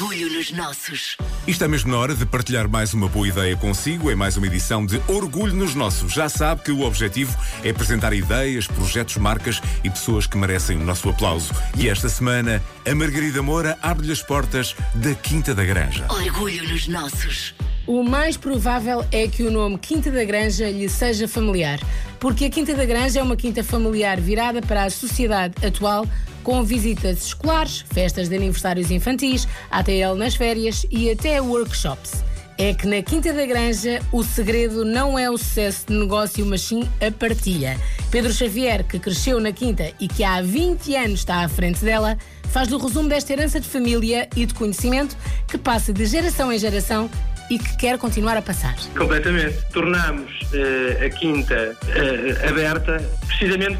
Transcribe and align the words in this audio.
Orgulho 0.00 0.32
nos 0.32 0.50
nossos. 0.52 1.18
E 1.46 1.50
está 1.50 1.68
mesmo 1.68 1.92
na 1.92 1.98
hora 1.98 2.14
de 2.14 2.24
partilhar 2.24 2.66
mais 2.66 2.94
uma 2.94 3.06
boa 3.06 3.28
ideia 3.28 3.54
consigo 3.54 4.10
em 4.10 4.14
mais 4.14 4.34
uma 4.34 4.46
edição 4.46 4.86
de 4.86 4.98
Orgulho 5.06 5.54
nos 5.54 5.74
Nossos. 5.74 6.14
Já 6.14 6.26
sabe 6.26 6.62
que 6.62 6.72
o 6.72 6.80
objetivo 6.80 7.36
é 7.62 7.68
apresentar 7.68 8.14
ideias, 8.14 8.66
projetos, 8.66 9.18
marcas 9.18 9.60
e 9.84 9.90
pessoas 9.90 10.26
que 10.26 10.38
merecem 10.38 10.78
o 10.78 10.84
nosso 10.86 11.10
aplauso. 11.10 11.52
E 11.76 11.86
esta 11.86 12.08
semana, 12.08 12.62
a 12.90 12.94
Margarida 12.94 13.42
Moura 13.42 13.78
abre-lhe 13.82 14.10
as 14.10 14.22
portas 14.22 14.74
da 14.94 15.14
Quinta 15.14 15.54
da 15.54 15.66
Granja. 15.66 16.06
Orgulho 16.08 16.66
nos 16.66 16.88
nossos. 16.88 17.54
O 17.86 18.02
mais 18.02 18.38
provável 18.38 19.04
é 19.12 19.28
que 19.28 19.42
o 19.42 19.50
nome 19.50 19.76
Quinta 19.76 20.10
da 20.10 20.24
Granja 20.24 20.70
lhe 20.70 20.88
seja 20.88 21.28
familiar, 21.28 21.78
porque 22.18 22.46
a 22.46 22.50
Quinta 22.50 22.74
da 22.74 22.86
Granja 22.86 23.20
é 23.20 23.22
uma 23.22 23.36
quinta 23.36 23.62
familiar 23.62 24.18
virada 24.18 24.62
para 24.62 24.84
a 24.84 24.90
sociedade 24.90 25.54
atual, 25.66 26.06
com 26.50 26.64
visitas 26.64 27.26
escolares, 27.26 27.84
festas 27.94 28.28
de 28.28 28.34
aniversários 28.34 28.90
infantis, 28.90 29.46
ATL 29.70 30.16
nas 30.16 30.34
férias 30.34 30.84
e 30.90 31.08
até 31.08 31.40
workshops. 31.40 32.24
É 32.58 32.74
que 32.74 32.88
na 32.88 33.00
Quinta 33.02 33.32
da 33.32 33.46
Granja 33.46 34.00
o 34.10 34.24
segredo 34.24 34.84
não 34.84 35.16
é 35.16 35.30
o 35.30 35.38
sucesso 35.38 35.86
de 35.86 35.94
negócio, 35.94 36.44
mas 36.44 36.62
sim 36.62 36.88
a 37.00 37.08
partilha. 37.12 37.78
Pedro 38.10 38.32
Xavier, 38.32 38.82
que 38.82 38.98
cresceu 38.98 39.38
na 39.38 39.52
Quinta 39.52 39.92
e 40.00 40.08
que 40.08 40.24
há 40.24 40.42
20 40.42 40.92
anos 40.96 41.20
está 41.20 41.44
à 41.44 41.48
frente 41.48 41.84
dela, 41.84 42.18
faz 42.48 42.66
do 42.66 42.78
resumo 42.78 43.08
desta 43.08 43.32
herança 43.32 43.60
de 43.60 43.68
família 43.68 44.28
e 44.34 44.44
de 44.44 44.52
conhecimento 44.52 45.16
que 45.46 45.56
passa 45.56 45.92
de 45.92 46.04
geração 46.04 46.52
em 46.52 46.58
geração 46.58 47.08
e 47.50 47.58
que 47.58 47.76
quer 47.76 47.98
continuar 47.98 48.36
a 48.36 48.42
passar. 48.42 48.76
Completamente. 48.96 49.58
Tornámos 49.72 50.30
uh, 50.52 51.04
a 51.04 51.10
quinta 51.10 51.76
uh, 51.82 52.48
aberta 52.48 53.04
precisamente 53.26 53.78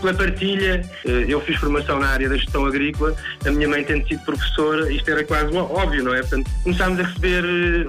pela 0.00 0.14
partilha. 0.14 0.84
Uh, 1.06 1.10
eu 1.26 1.40
fiz 1.40 1.56
formação 1.56 1.98
na 1.98 2.08
área 2.08 2.28
da 2.28 2.36
gestão 2.36 2.66
agrícola, 2.66 3.16
a 3.46 3.50
minha 3.50 3.66
mãe 3.66 3.82
tendo 3.82 4.06
sido 4.06 4.22
professora, 4.24 4.92
isto 4.92 5.10
era 5.10 5.24
quase 5.24 5.56
óbvio, 5.56 6.04
não 6.04 6.14
é? 6.14 6.20
Portanto, 6.20 6.50
começámos 6.62 7.00
a 7.00 7.02
receber 7.04 7.42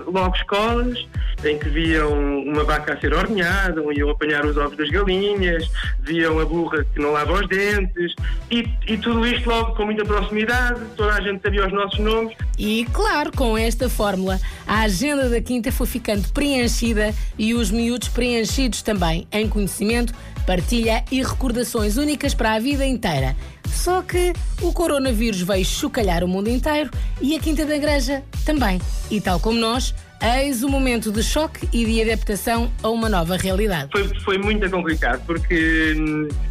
logo 0.08 0.36
escolas 0.36 1.06
em 1.44 1.58
que 1.58 1.70
viam 1.70 2.14
uma 2.44 2.64
vaca 2.64 2.94
a 2.94 3.00
ser 3.00 3.14
ordenhada, 3.14 3.82
iam 3.94 4.10
apanhar 4.10 4.46
os 4.46 4.56
ovos 4.58 4.78
das 4.78 4.90
galinhas, 4.90 5.70
viam 6.02 6.40
a 6.40 6.46
burra 6.46 6.86
que 6.94 7.00
não 7.00 7.12
lava 7.12 7.34
os 7.34 7.48
dentes 7.48 8.14
e, 8.50 8.68
e 8.88 8.98
tudo 8.98 9.26
isto 9.26 9.50
logo 9.50 9.76
com 9.76 9.86
muita 9.86 10.06
proximidade, 10.06 10.80
toda 10.96 11.14
a 11.14 11.22
gente 11.22 11.42
sabia 11.42 11.66
os 11.66 11.74
nossos 11.74 12.00
nomes. 12.00 12.36
E 12.58 12.86
claro, 12.94 13.32
com 13.36 13.58
esta 13.58 13.90
fórmula, 13.90 14.40
a 14.68 14.82
agenda 15.02 15.30
da 15.30 15.42
Quinta 15.42 15.72
foi 15.72 15.88
ficando 15.88 16.28
preenchida 16.30 17.12
e 17.36 17.56
os 17.56 17.72
miúdos 17.72 18.08
preenchidos 18.08 18.84
também 18.84 19.28
em 19.32 19.50
conhecimento, 19.50 20.14
partilha 20.46 21.04
e 21.12 21.24
recordações 21.24 21.98
únicas 21.98 22.36
para 22.36 22.54
a 22.54 22.60
vida 22.60 22.86
inteira. 22.86 23.36
Só 23.68 24.04
que 24.04 24.32
o 24.62 24.72
coronavírus 24.72 25.42
veio 25.42 25.66
chocalhar 25.66 26.24
o 26.24 26.28
mundo 26.28 26.50
inteiro 26.50 26.92
e 27.20 27.36
a 27.36 27.40
Quinta 27.40 27.66
da 27.66 27.76
Igreja 27.76 28.24
também. 28.46 28.80
E 29.10 29.20
tal 29.20 29.40
como 29.40 29.60
nós, 29.60 29.96
eis 30.22 30.62
o 30.62 30.70
momento 30.70 31.12
de 31.12 31.24
choque 31.24 31.68
e 31.74 31.84
de 31.84 32.02
adaptação 32.04 32.72
a 32.84 32.90
uma 32.90 33.10
nova 33.10 33.38
realidade. 33.38 33.90
Foi, 33.92 34.08
foi 34.20 34.38
muito 34.38 34.70
complicado, 34.70 35.26
porque, 35.26 35.96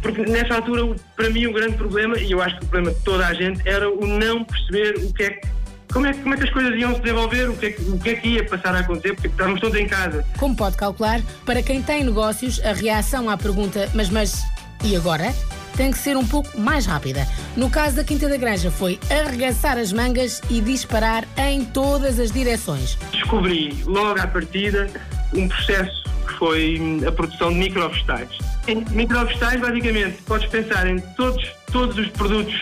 porque 0.01 0.23
nessa 0.23 0.55
altura, 0.55 0.93
para 1.15 1.29
mim, 1.29 1.45
o 1.45 1.53
grande 1.53 1.77
problema, 1.77 2.19
e 2.19 2.33
eu 2.33 2.41
acho 2.41 2.59
que 2.59 2.65
o 2.65 2.67
problema 2.67 2.97
de 2.97 3.03
toda 3.05 3.25
a 3.25 3.33
gente, 3.33 3.61
era 3.65 3.89
o 3.89 4.05
não 4.05 4.43
perceber 4.43 4.97
o 4.97 5.13
que 5.13 5.23
é 5.23 5.29
que 5.29 5.60
como 5.91 6.07
é, 6.07 6.13
como 6.13 6.33
é 6.33 6.37
que 6.37 6.43
as 6.43 6.49
coisas 6.49 6.73
iam 6.79 6.95
se 6.95 7.01
desenvolver, 7.01 7.49
o 7.49 7.55
que, 7.55 7.65
é, 7.67 7.75
o 7.87 7.99
que 7.99 8.09
é 8.09 8.15
que 8.15 8.27
ia 8.29 8.45
passar 8.45 8.75
a 8.75 8.79
acontecer, 8.79 9.13
porque 9.13 9.27
estávamos 9.27 9.59
todos 9.59 9.79
em 9.79 9.87
casa. 9.87 10.25
Como 10.37 10.55
pode 10.55 10.77
calcular, 10.77 11.21
para 11.45 11.61
quem 11.61 11.81
tem 11.81 12.03
negócios, 12.03 12.59
a 12.63 12.73
reação 12.73 13.29
à 13.29 13.37
pergunta 13.37 13.89
mas, 13.93 14.09
mas, 14.09 14.41
e 14.83 14.95
agora? 14.95 15.33
Tem 15.75 15.91
que 15.91 15.97
ser 15.97 16.17
um 16.17 16.25
pouco 16.25 16.59
mais 16.59 16.85
rápida. 16.85 17.27
No 17.55 17.69
caso 17.69 17.95
da 17.95 18.03
Quinta 18.03 18.27
da 18.27 18.37
Granja, 18.37 18.69
foi 18.69 18.99
arregaçar 19.09 19.77
as 19.77 19.93
mangas 19.93 20.41
e 20.49 20.59
disparar 20.59 21.25
em 21.37 21.63
todas 21.63 22.19
as 22.19 22.31
direções. 22.31 22.97
Descobri 23.11 23.81
logo 23.85 24.19
à 24.19 24.27
partida 24.27 24.89
um 25.33 25.47
processo 25.47 26.03
que 26.27 26.33
foi 26.33 26.79
a 27.07 27.11
produção 27.11 27.53
de 27.53 27.59
microvegetais. 27.59 28.29
Em 28.67 28.83
microvegetais, 28.91 29.59
basicamente, 29.59 30.21
podes 30.23 30.47
pensar 30.49 30.87
em 30.87 30.99
todos, 31.15 31.51
todos 31.71 31.97
os 31.97 32.07
produtos 32.09 32.53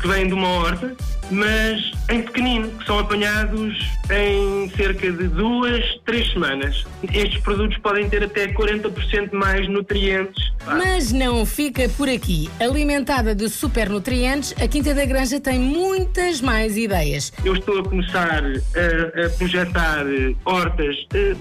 que 0.00 0.06
vêm 0.06 0.26
de 0.26 0.34
uma 0.34 0.48
horta, 0.48 0.94
mas 1.30 1.92
em 2.10 2.22
pequenino, 2.22 2.70
que 2.70 2.86
são 2.86 2.98
apanhados 2.98 3.90
em 4.10 4.70
cerca 4.70 5.12
de 5.12 5.28
duas, 5.28 5.84
três 6.06 6.30
semanas. 6.32 6.84
Estes 7.12 7.40
produtos 7.42 7.76
podem 7.78 8.08
ter 8.08 8.24
até 8.24 8.48
40% 8.48 9.32
mais 9.32 9.68
nutrientes. 9.68 10.52
Mas 10.66 11.12
não 11.12 11.44
fica 11.44 11.88
por 11.90 12.08
aqui. 12.08 12.48
Alimentada 12.60 13.34
de 13.34 13.48
supernutrientes, 13.48 14.54
a 14.60 14.66
Quinta 14.66 14.94
da 14.94 15.04
Granja 15.04 15.38
tem 15.40 15.58
muitas 15.58 16.40
mais 16.40 16.76
ideias. 16.76 17.32
Eu 17.44 17.54
estou 17.54 17.80
a 17.80 17.84
começar 17.84 18.42
a, 18.42 19.26
a 19.26 19.30
projetar 19.30 20.04
hortas, 20.44 21.06
eh, 21.14 21.34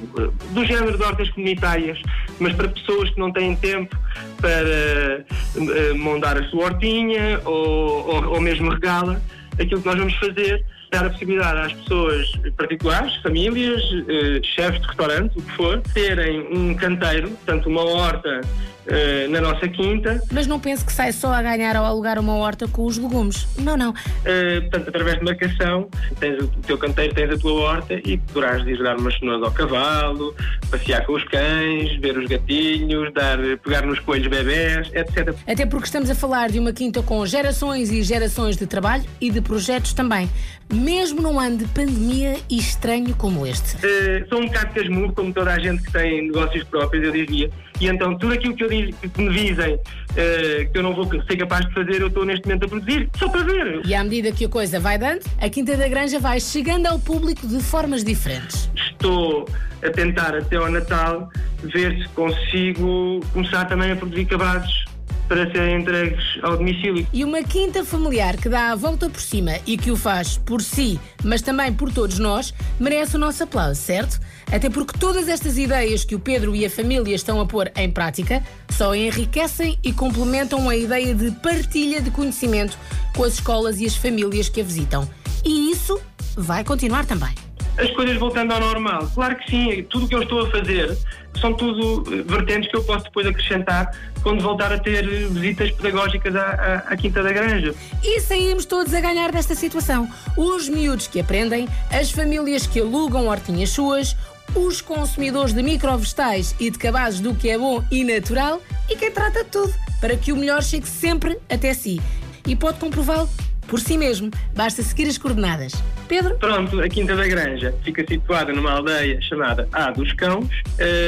do 0.51 0.65
género 0.65 0.97
de 0.97 1.03
hortas 1.03 1.29
comunitárias, 1.29 1.99
mas 2.39 2.53
para 2.53 2.67
pessoas 2.67 3.09
que 3.09 3.19
não 3.19 3.31
têm 3.31 3.55
tempo 3.55 3.97
para 4.37 5.25
uh, 5.55 5.97
montar 5.97 6.37
a 6.37 6.43
sua 6.49 6.65
hortinha 6.65 7.41
ou, 7.45 8.07
ou, 8.07 8.27
ou 8.33 8.41
mesmo 8.41 8.69
regá-la 8.69 9.19
aquilo 9.59 9.81
que 9.81 9.87
nós 9.87 9.97
vamos 9.97 10.15
fazer 10.15 10.63
dar 10.91 11.05
a 11.05 11.09
possibilidade 11.09 11.59
às 11.59 11.73
pessoas 11.73 12.31
particulares, 12.55 13.15
famílias, 13.17 13.83
uh, 13.83 14.43
chefes 14.43 14.81
de 14.81 14.87
restaurante, 14.87 15.37
o 15.37 15.41
que 15.41 15.51
for, 15.51 15.81
terem 15.93 16.47
um 16.55 16.73
canteiro, 16.75 17.29
portanto 17.29 17.67
uma 17.67 17.83
horta 17.83 18.41
uh, 18.87 19.29
na 19.29 19.41
nossa 19.41 19.67
quinta. 19.67 20.21
Mas 20.31 20.47
não 20.47 20.59
pense 20.59 20.83
que 20.85 20.91
sai 20.91 21.11
só 21.11 21.33
a 21.33 21.41
ganhar 21.41 21.75
ao 21.75 21.85
alugar 21.85 22.19
uma 22.19 22.35
horta 22.35 22.67
com 22.67 22.85
os 22.85 22.97
legumes. 22.97 23.47
Não, 23.57 23.77
não. 23.77 23.91
Uh, 23.91 24.61
portanto, 24.61 24.89
através 24.89 25.19
de 25.19 25.25
marcação, 25.25 25.89
tens 26.19 26.41
o 26.41 26.47
teu 26.47 26.77
canteiro, 26.77 27.13
tens 27.13 27.31
a 27.31 27.37
tua 27.37 27.53
horta 27.53 27.93
e 27.93 28.17
poderás 28.17 28.65
ir 28.67 28.81
dar 28.81 28.97
umas 28.97 29.17
cenouras 29.17 29.43
ao 29.43 29.51
cavalo, 29.51 30.35
passear 30.69 31.05
com 31.05 31.13
os 31.13 31.23
cães, 31.25 31.99
ver 31.99 32.17
os 32.17 32.27
gatinhos, 32.27 33.13
dar, 33.13 33.37
pegar 33.63 33.85
nos 33.85 33.99
coelhos 33.99 34.27
bebés, 34.27 34.89
etc. 34.93 35.35
Até 35.47 35.65
porque 35.65 35.85
estamos 35.85 36.09
a 36.09 36.15
falar 36.15 36.49
de 36.49 36.59
uma 36.59 36.73
quinta 36.73 37.01
com 37.01 37.25
gerações 37.25 37.91
e 37.91 38.01
gerações 38.03 38.57
de 38.57 38.65
trabalho 38.65 39.03
e 39.19 39.31
de 39.31 39.41
projetos 39.41 39.93
também. 39.93 40.29
Mesmo 40.71 41.21
num 41.21 41.39
ano 41.39 41.57
de 41.57 41.65
pandemia 41.67 42.35
e 42.49 42.57
estranho 42.57 43.15
como 43.15 43.47
este. 43.47 43.77
Uh, 43.77 44.27
sou 44.27 44.41
um 44.41 44.47
bocado 44.47 44.73
casmurro, 44.73 45.13
como 45.13 45.33
toda 45.33 45.53
a 45.53 45.59
gente 45.59 45.81
que 45.83 45.91
tem 45.91 46.27
negócios 46.27 46.63
próprios, 46.65 47.05
eu 47.05 47.11
diria. 47.11 47.49
E 47.79 47.87
então 47.87 48.17
tudo 48.17 48.33
aquilo 48.33 48.55
que 48.55 48.63
eu 48.63 48.69
digo, 48.85 49.09
que 49.09 49.21
me 49.21 49.33
dizem 49.33 49.75
uh, 49.75 50.71
que 50.71 50.77
eu 50.77 50.83
não 50.83 50.93
vou 50.93 51.07
ser 51.07 51.37
capaz 51.37 51.65
de 51.65 51.73
fazer, 51.73 52.01
eu 52.01 52.07
estou 52.07 52.25
neste 52.25 52.45
momento 52.45 52.65
a 52.65 52.67
produzir, 52.67 53.09
só 53.17 53.29
para 53.29 53.43
ver. 53.43 53.81
E 53.85 53.93
à 53.93 54.03
medida 54.03 54.31
que 54.31 54.45
a 54.45 54.49
coisa 54.49 54.79
vai 54.79 54.97
dando, 54.97 55.21
a 55.39 55.49
Quinta 55.49 55.75
da 55.75 55.87
Granja 55.87 56.19
vai 56.19 56.39
chegando 56.39 56.87
ao 56.87 56.99
público 56.99 57.47
de 57.47 57.61
formas 57.61 58.03
diferentes. 58.03 58.69
Estou 58.75 59.47
a 59.83 59.89
tentar 59.89 60.35
até 60.35 60.55
ao 60.55 60.71
Natal 60.71 61.29
ver 61.63 61.97
se 62.01 62.07
consigo 62.09 63.19
começar 63.33 63.65
também 63.65 63.91
a 63.91 63.95
produzir 63.95 64.25
cabazes 64.25 64.86
para 65.27 65.49
serem 65.51 65.81
entregues 65.81 66.23
ao 66.41 66.57
domicílio. 66.57 67.05
E 67.11 67.23
uma 67.23 67.43
quinta 67.43 67.83
familiar 67.83 68.37
que 68.37 68.49
dá 68.49 68.71
a 68.71 68.75
volta 68.75 69.09
por 69.09 69.19
cima 69.19 69.53
e 69.65 69.77
que 69.77 69.91
o 69.91 69.95
faz 69.95 70.37
por 70.37 70.61
si, 70.61 70.99
mas 71.23 71.41
também 71.41 71.73
por 71.73 71.91
todos 71.91 72.19
nós, 72.19 72.53
merece 72.79 73.15
o 73.15 73.19
nosso 73.19 73.43
aplauso, 73.43 73.81
certo? 73.81 74.19
Até 74.51 74.69
porque 74.69 74.97
todas 74.97 75.27
estas 75.27 75.57
ideias 75.57 76.05
que 76.05 76.15
o 76.15 76.19
Pedro 76.19 76.55
e 76.55 76.65
a 76.65 76.69
família 76.69 77.15
estão 77.15 77.41
a 77.41 77.45
pôr 77.45 77.71
em 77.75 77.91
prática 77.91 78.41
só 78.69 78.95
enriquecem 78.95 79.77
e 79.83 79.91
complementam 79.91 80.69
a 80.69 80.75
ideia 80.75 81.13
de 81.13 81.31
partilha 81.31 82.01
de 82.01 82.11
conhecimento 82.11 82.77
com 83.15 83.23
as 83.23 83.33
escolas 83.33 83.79
e 83.79 83.85
as 83.85 83.95
famílias 83.95 84.47
que 84.47 84.61
a 84.61 84.63
visitam. 84.63 85.07
E 85.43 85.71
isso 85.71 85.99
vai 86.35 86.63
continuar 86.63 87.05
também 87.05 87.33
as 87.77 87.91
coisas 87.91 88.17
voltando 88.17 88.53
ao 88.53 88.59
normal. 88.59 89.09
Claro 89.13 89.35
que 89.37 89.49
sim, 89.49 89.83
tudo 89.83 90.05
o 90.05 90.09
que 90.09 90.15
eu 90.15 90.23
estou 90.23 90.41
a 90.41 90.49
fazer 90.49 90.97
são 91.39 91.53
tudo 91.53 92.03
vertentes 92.25 92.69
que 92.69 92.77
eu 92.77 92.83
posso 92.83 93.05
depois 93.05 93.27
acrescentar 93.27 93.91
quando 94.21 94.41
voltar 94.41 94.71
a 94.71 94.79
ter 94.79 95.05
visitas 95.29 95.71
pedagógicas 95.71 96.35
à, 96.35 96.41
à, 96.41 96.75
à, 96.93 96.97
Quinta 96.97 97.23
da 97.23 97.31
Granja. 97.31 97.73
E 98.03 98.19
saímos 98.19 98.65
todos 98.65 98.93
a 98.93 98.99
ganhar 98.99 99.31
desta 99.31 99.55
situação. 99.55 100.09
Os 100.35 100.67
miúdos 100.67 101.07
que 101.07 101.19
aprendem, 101.19 101.67
as 101.91 102.11
famílias 102.11 102.67
que 102.67 102.79
alugam 102.79 103.27
hortinhas 103.27 103.69
suas, 103.69 104.15
os 104.55 104.81
consumidores 104.81 105.53
de 105.53 105.61
microvegetais 105.61 106.55
e 106.59 106.69
de 106.69 106.77
cabazes 106.77 107.19
do 107.19 107.35
que 107.35 107.49
é 107.49 107.57
bom 107.57 107.83
e 107.91 108.03
natural 108.03 108.61
e 108.89 108.95
quem 108.95 109.11
trata 109.11 109.43
de 109.43 109.49
tudo, 109.49 109.73
para 109.99 110.15
que 110.15 110.31
o 110.31 110.35
melhor 110.35 110.63
chegue 110.63 110.87
sempre 110.87 111.37
até 111.49 111.73
si. 111.73 112.01
E 112.45 112.55
pode 112.55 112.79
comprová-lo 112.79 113.29
por 113.67 113.79
si 113.79 113.97
mesmo. 113.97 114.31
Basta 114.55 114.81
seguir 114.81 115.07
as 115.07 115.17
coordenadas. 115.17 115.73
Pedro? 116.07 116.35
Pronto, 116.37 116.79
a 116.79 116.87
Quinta 116.87 117.15
da 117.15 117.27
Granja 117.27 117.75
fica 117.83 118.05
situada 118.07 118.53
numa 118.53 118.71
aldeia 118.71 119.21
chamada 119.21 119.67
A 119.73 119.91
dos 119.91 120.11
Cãos, 120.13 120.47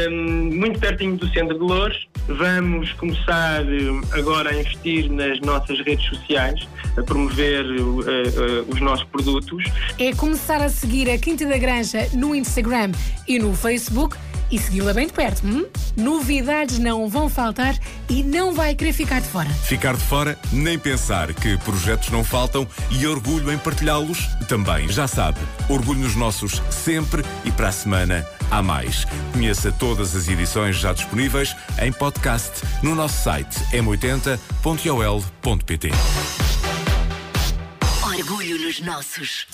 um, 0.09 0.55
muito 0.55 0.79
pertinho 0.79 1.15
do 1.15 1.27
centro 1.29 1.57
de 1.57 1.61
Louros. 1.61 2.07
Vamos 2.27 2.91
começar 2.93 3.63
hum, 3.63 4.01
agora 4.11 4.49
a 4.49 4.59
investir 4.59 5.09
nas 5.09 5.39
nossas 5.39 5.79
redes 5.81 6.05
sociais, 6.09 6.67
a 6.97 7.01
promover 7.01 7.65
uh, 7.65 7.99
uh, 7.99 8.65
os 8.67 8.79
nossos 8.81 9.05
produtos. 9.05 9.63
É 9.97 10.13
começar 10.13 10.61
a 10.61 10.69
seguir 10.69 11.09
a 11.09 11.17
Quinta 11.17 11.45
da 11.45 11.57
Granja 11.57 12.07
no 12.13 12.35
Instagram 12.35 12.91
e 13.27 13.39
no 13.39 13.55
Facebook 13.55 14.17
e 14.51 14.57
segui-la 14.57 14.93
bem 14.93 15.07
de 15.07 15.13
perto. 15.13 15.45
Hum? 15.45 15.65
Novidades 15.99 16.79
não 16.79 17.09
vão 17.09 17.29
faltar 17.29 17.77
e 18.09 18.23
não 18.23 18.53
vai 18.53 18.73
querer 18.73 18.93
ficar 18.93 19.19
de 19.19 19.27
fora. 19.27 19.49
Ficar 19.49 19.95
de 19.95 20.03
fora, 20.03 20.39
nem 20.51 20.79
pensar 20.79 21.33
que 21.33 21.57
projetos 21.57 22.09
não 22.09 22.23
faltam 22.23 22.65
e 22.89 23.05
orgulho 23.05 23.51
em 23.51 23.57
partilhá-los 23.57 24.27
também. 24.47 24.87
Já 24.87 25.07
sabe, 25.07 25.37
orgulho 25.67 25.99
nos 25.99 26.15
nossos 26.15 26.61
sempre 26.69 27.21
e 27.43 27.51
para 27.51 27.67
a 27.67 27.71
semana 27.71 28.25
há 28.49 28.63
mais. 28.63 29.05
Conheça 29.33 29.73
todas 29.73 30.15
as 30.15 30.29
edições 30.29 30.77
já 30.77 30.93
disponíveis 30.93 31.55
em 31.81 31.91
podcast 31.91 32.61
no 32.81 32.95
nosso 32.95 33.21
site 33.21 33.59
m80.ol.pt. 33.73 34.39
Orgulho 38.03 38.57
nos 38.59 38.79
nossos. 38.81 39.47